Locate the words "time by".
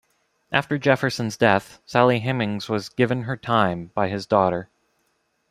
3.37-4.07